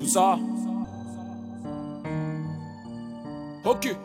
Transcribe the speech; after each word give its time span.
Tout 0.00 0.06
ça. 0.06 0.38
Ok. 3.64 3.96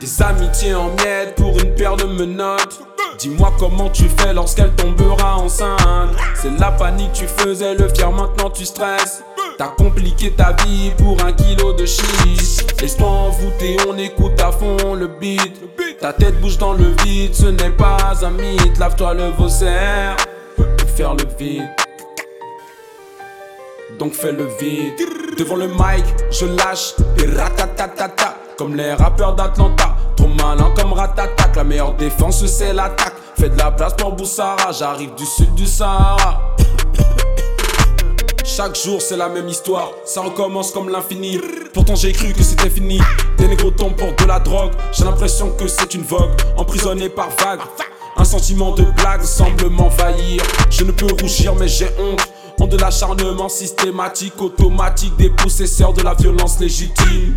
Des 0.00 0.22
amitiés 0.22 0.74
en 0.74 0.90
miettes 0.90 1.36
pour 1.36 1.58
une 1.58 1.74
paire 1.74 1.96
de 1.96 2.04
menottes. 2.04 2.91
Dis-moi 3.22 3.52
comment 3.56 3.88
tu 3.88 4.08
fais 4.08 4.34
lorsqu'elle 4.34 4.72
tombera 4.72 5.36
enceinte. 5.36 6.10
C'est 6.34 6.58
la 6.58 6.72
panique, 6.72 7.12
tu 7.12 7.28
faisais 7.28 7.72
le 7.76 7.88
fier, 7.88 8.10
maintenant 8.10 8.50
tu 8.50 8.64
stresses. 8.64 9.22
T'as 9.56 9.68
compliqué 9.68 10.32
ta 10.32 10.56
vie 10.64 10.90
pour 10.98 11.24
un 11.24 11.32
kilo 11.32 11.72
de 11.72 11.86
shit. 11.86 12.80
Laisse-toi 12.80 13.06
envoûter, 13.06 13.76
on 13.88 13.96
écoute 13.96 14.40
à 14.40 14.50
fond 14.50 14.94
le 14.94 15.06
beat. 15.06 15.54
Ta 16.00 16.12
tête 16.12 16.40
bouge 16.40 16.58
dans 16.58 16.72
le 16.72 16.96
vide, 17.04 17.32
ce 17.32 17.46
n'est 17.46 17.70
pas 17.70 18.12
un 18.22 18.30
mythe. 18.30 18.76
Lave-toi 18.80 19.14
le 19.14 19.28
vaussaire 19.28 20.16
faire 20.96 21.14
le 21.14 21.24
vide. 21.38 21.68
Donc 24.00 24.14
fais 24.14 24.32
le 24.32 24.48
vide. 24.58 24.94
Devant 25.38 25.56
le 25.56 25.68
mic, 25.68 26.04
je 26.32 26.46
lâche 26.46 26.94
et 27.18 27.26
ratatatata. 27.26 28.36
Comme 28.58 28.74
les 28.74 28.92
rappeurs 28.92 29.34
d'Atlanta. 29.34 29.96
Trop 30.16 30.26
malin 30.26 30.72
comme 30.76 30.92
ratatak. 30.92 31.56
La 31.56 31.64
meilleure 31.64 31.94
défense, 31.94 32.44
c'est 32.46 32.72
l'attaque. 32.72 33.14
Fais 33.36 33.48
de 33.48 33.58
la 33.58 33.70
place 33.70 33.94
pour 33.94 34.12
Boussara. 34.12 34.72
J'arrive 34.72 35.14
du 35.14 35.26
sud 35.26 35.54
du 35.54 35.66
Sahara. 35.66 36.54
Chaque 38.44 38.76
jour 38.76 39.00
c'est 39.00 39.16
la 39.16 39.30
même 39.30 39.48
histoire, 39.48 39.92
ça 40.04 40.20
recommence 40.20 40.72
comme 40.72 40.90
l'infini. 40.90 41.40
Pourtant 41.72 41.94
j'ai 41.94 42.12
cru 42.12 42.34
que 42.34 42.42
c'était 42.42 42.68
fini. 42.68 43.00
Des 43.38 43.48
négros 43.48 43.70
tombent 43.70 43.96
pour 43.96 44.14
de 44.14 44.24
la 44.26 44.40
drogue, 44.40 44.72
j'ai 44.92 45.04
l'impression 45.04 45.52
que 45.52 45.66
c'est 45.66 45.94
une 45.94 46.02
vogue. 46.02 46.30
Emprisonné 46.58 47.08
par 47.08 47.30
vague, 47.30 47.60
un 48.16 48.24
sentiment 48.24 48.72
de 48.72 48.82
blague 48.82 49.22
semble 49.22 49.70
m'envahir. 49.70 50.42
Je 50.68 50.84
ne 50.84 50.92
peux 50.92 51.06
rougir 51.18 51.54
mais 51.54 51.68
j'ai 51.68 51.88
honte. 51.98 52.20
Honte 52.60 52.68
de 52.68 52.76
l'acharnement 52.76 53.48
systématique, 53.48 54.34
automatique 54.42 55.16
des 55.16 55.30
possesseurs 55.30 55.94
de 55.94 56.02
la 56.02 56.12
violence 56.12 56.60
légitime. 56.60 57.34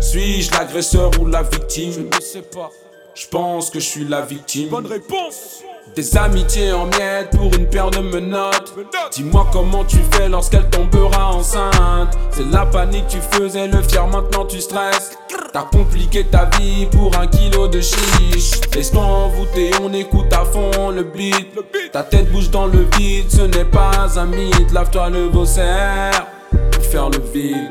Suis-je 0.00 0.52
l'agresseur 0.52 1.10
ou 1.20 1.26
la 1.26 1.42
victime? 1.42 1.92
Je 1.92 2.00
ne 2.00 2.22
sais 2.22 2.42
pas. 2.42 2.70
Je 3.16 3.26
pense 3.28 3.70
que 3.70 3.80
je 3.80 3.84
suis 3.86 4.04
la 4.04 4.20
victime. 4.20 4.68
Bonne 4.68 4.86
réponse. 4.86 5.62
Des 5.94 6.18
amitiés 6.18 6.70
en 6.72 6.84
miettes 6.84 7.30
pour 7.30 7.50
une 7.54 7.66
paire 7.66 7.90
de 7.90 8.00
menottes. 8.00 8.74
Dis-moi 9.10 9.46
comment 9.50 9.86
tu 9.86 9.96
fais 10.12 10.28
lorsqu'elle 10.28 10.68
tombera 10.68 11.34
enceinte. 11.34 12.18
C'est 12.30 12.44
la 12.50 12.66
panique, 12.66 13.06
tu 13.08 13.16
faisais 13.30 13.68
le 13.68 13.80
fier, 13.80 14.06
maintenant 14.06 14.44
tu 14.44 14.60
stresses. 14.60 15.16
T'as 15.50 15.62
compliqué 15.62 16.26
ta 16.26 16.50
vie 16.58 16.84
pour 16.92 17.16
un 17.18 17.26
kilo 17.26 17.68
de 17.68 17.80
chiche. 17.80 18.60
Laisse-toi 18.74 19.02
envoûter, 19.02 19.70
on 19.80 19.94
écoute 19.94 20.30
à 20.34 20.44
fond 20.44 20.90
le 20.90 21.04
beat. 21.04 21.48
Ta 21.92 22.02
tête 22.02 22.30
bouge 22.30 22.50
dans 22.50 22.66
le 22.66 22.86
vide, 22.98 23.30
ce 23.30 23.40
n'est 23.40 23.64
pas 23.64 24.18
un 24.18 24.26
mythe. 24.26 24.72
Lave-toi 24.74 25.08
le 25.08 25.28
vaussaire 25.28 26.26
pour 26.70 26.84
faire 26.84 27.08
le 27.08 27.20
vide. 27.32 27.70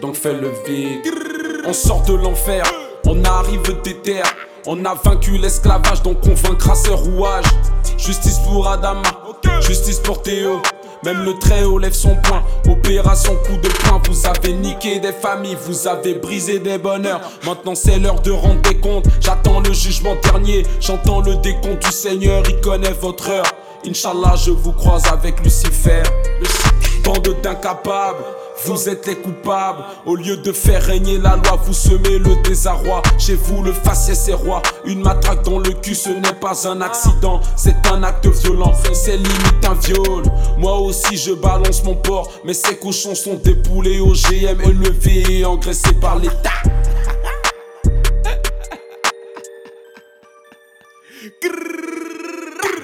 Donc 0.00 0.14
fais 0.14 0.32
le 0.32 0.50
vide. 0.66 1.02
On 1.66 1.74
sort 1.74 2.02
de 2.04 2.14
l'enfer, 2.14 2.64
on 3.06 3.24
arrive 3.24 3.80
des 3.82 3.96
terres. 3.98 4.34
On 4.66 4.84
a 4.84 4.94
vaincu 4.94 5.38
l'esclavage, 5.38 6.02
donc 6.02 6.18
on 6.26 6.34
vaincra 6.34 6.74
ses 6.74 6.90
rouages. 6.90 7.44
Justice 7.96 8.38
pour 8.40 8.68
Adama, 8.68 9.02
justice 9.60 9.98
pour 9.98 10.22
Théo. 10.22 10.60
Même 11.04 11.24
le 11.24 11.38
très 11.38 11.62
haut 11.62 11.78
lève 11.78 11.92
son 11.92 12.16
poing. 12.16 12.42
Opération 12.68 13.34
coup 13.46 13.56
de 13.56 13.68
poing. 13.68 14.02
Vous 14.08 14.26
avez 14.26 14.52
niqué 14.52 14.98
des 14.98 15.12
familles, 15.12 15.56
vous 15.66 15.86
avez 15.86 16.14
brisé 16.14 16.58
des 16.58 16.76
bonheurs. 16.76 17.20
Maintenant 17.44 17.74
c'est 17.74 17.98
l'heure 17.98 18.20
de 18.20 18.32
rendre 18.32 18.60
des 18.62 18.78
comptes. 18.78 19.06
J'attends 19.20 19.60
le 19.60 19.72
jugement 19.72 20.16
dernier. 20.22 20.66
J'entends 20.80 21.20
le 21.20 21.36
décompte 21.36 21.84
du 21.84 21.92
Seigneur. 21.92 22.42
Il 22.48 22.60
connaît 22.60 22.92
votre 22.92 23.30
heure. 23.30 23.46
Inch'Allah, 23.86 24.34
je 24.36 24.50
vous 24.50 24.72
croise 24.72 25.06
avec 25.06 25.40
Lucifer. 25.44 26.02
Bande 27.04 27.36
d'incapables. 27.42 28.24
Vous 28.64 28.88
êtes 28.88 29.06
les 29.06 29.16
coupables. 29.16 29.84
Au 30.06 30.16
lieu 30.16 30.36
de 30.36 30.52
faire 30.52 30.82
régner 30.82 31.18
la 31.18 31.36
loi, 31.36 31.60
vous 31.64 31.72
semez 31.72 32.18
le 32.18 32.36
désarroi. 32.42 33.02
Chez 33.18 33.34
vous, 33.34 33.62
le 33.62 33.72
faciès 33.72 34.28
est 34.28 34.34
roi. 34.34 34.62
Une 34.84 35.02
matraque 35.02 35.44
dans 35.44 35.58
le 35.58 35.72
cul, 35.72 35.94
ce 35.94 36.10
n'est 36.10 36.34
pas 36.40 36.68
un 36.68 36.80
accident. 36.80 37.40
C'est 37.56 37.86
un 37.90 38.02
acte 38.02 38.26
violent. 38.26 38.72
C'est 38.92 39.16
limite 39.16 39.64
un 39.68 39.74
viol. 39.74 40.24
Moi 40.58 40.78
aussi, 40.78 41.16
je 41.16 41.32
balance 41.32 41.84
mon 41.84 41.94
porc. 41.94 42.30
Mais 42.44 42.54
ces 42.54 42.76
cochons 42.76 43.14
sont 43.14 43.34
des 43.36 43.54
poulets 43.54 44.00
OGM 44.00 44.60
élevés 44.64 45.40
et 45.40 45.44
engraissés 45.44 45.94
par 46.00 46.18
l'État. 46.18 46.50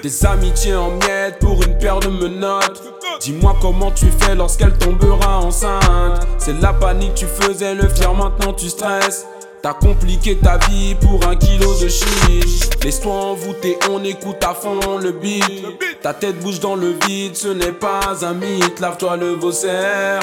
Des 0.05 0.23
amitiés 0.23 0.75
en 0.75 0.91
miettes 0.91 1.39
pour 1.39 1.63
une 1.63 1.75
paire 1.79 1.99
de 1.99 2.09
menottes. 2.09 2.79
Dis-moi 3.21 3.55
comment 3.59 3.89
tu 3.89 4.05
fais 4.19 4.35
lorsqu'elle 4.35 4.77
tombera 4.77 5.39
enceinte. 5.39 6.27
C'est 6.37 6.61
la 6.61 6.73
panique, 6.73 7.15
tu 7.15 7.25
faisais 7.25 7.73
le 7.73 7.89
fier, 7.89 8.13
maintenant 8.13 8.53
tu 8.53 8.69
stresses. 8.69 9.25
T'as 9.63 9.73
compliqué 9.73 10.37
ta 10.37 10.59
vie 10.67 10.93
pour 10.93 11.27
un 11.27 11.35
kilo 11.35 11.73
de 11.79 11.87
chiche. 11.87 12.69
Laisse-toi 12.83 13.11
envoûter, 13.11 13.79
on 13.89 14.03
écoute 14.03 14.43
à 14.43 14.53
fond 14.53 14.99
le 15.01 15.11
beat. 15.11 15.65
Ta 16.03 16.13
tête 16.13 16.39
bouge 16.39 16.59
dans 16.59 16.75
le 16.75 16.93
vide, 17.07 17.35
ce 17.35 17.47
n'est 17.47 17.71
pas 17.71 18.23
un 18.23 18.33
mythe. 18.35 18.79
Lave-toi 18.79 19.17
le 19.17 19.31
vaussaire 19.31 20.19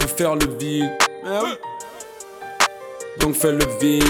pour 0.00 0.10
faire 0.10 0.36
le 0.36 0.54
vide. 0.58 0.90
Donc 3.20 3.36
fais 3.36 3.52
le 3.52 3.64
vide 3.80 4.04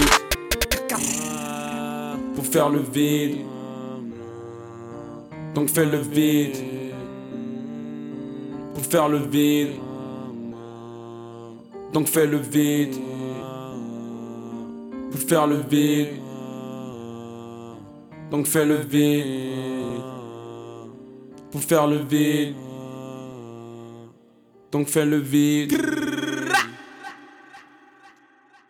pour 2.35 2.45
faire 2.45 2.67
le 2.67 2.81
vide. 2.81 3.45
Donc 5.55 5.69
fais 5.69 5.85
le 5.85 5.99
vide 5.99 6.57
pour 8.73 8.83
faire 8.83 9.07
le 9.07 9.19
vide. 9.19 9.69
Donc 11.93 12.07
fais 12.07 12.27
le 12.27 12.37
vide 12.37 12.95
pour 15.09 15.19
faire 15.21 15.47
le 15.47 15.55
vide. 15.55 16.09
Donc 18.29 18.47
fais 18.47 18.65
le 18.65 18.75
vide 18.75 19.25
pour 21.51 21.61
faire 21.61 21.87
le 21.87 21.99
vide. 21.99 22.55
Donc 24.73 24.89
fais 24.89 25.05
le 25.05 25.17
vide. 25.19 25.71